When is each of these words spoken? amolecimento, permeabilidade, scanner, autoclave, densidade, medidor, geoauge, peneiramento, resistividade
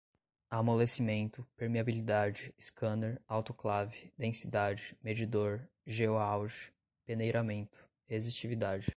amolecimento, 0.49 1.45
permeabilidade, 1.55 2.51
scanner, 2.59 3.21
autoclave, 3.27 4.11
densidade, 4.17 4.97
medidor, 5.01 5.67
geoauge, 5.85 6.73
peneiramento, 7.05 7.87
resistividade 8.07 8.89